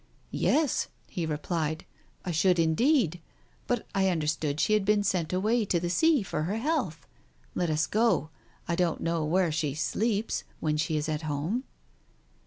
"Yes," 0.31 0.87
he 1.05 1.27
replied. 1.27 1.85
"I 2.25 2.31
should 2.31 2.57
indeed. 2.57 3.21
But 3.67 3.85
I 3.93 4.09
under 4.09 4.25
stood 4.25 4.59
she 4.59 4.73
had 4.73 4.83
been 4.83 5.03
sent 5.03 5.31
away 5.31 5.63
to 5.65 5.79
the 5.79 5.91
sea 5.91 6.23
for 6.23 6.41
her 6.45 6.57
health? 6.57 7.05
Let 7.53 7.69
us 7.69 7.85
go.... 7.85 8.31
I 8.67 8.75
don't 8.75 9.01
know 9.01 9.23
where 9.23 9.51
she 9.51 9.75
sleeps, 9.75 10.43
when 10.59 10.75
she 10.77 10.97
is 10.97 11.07
at 11.07 11.21
home. 11.21 11.65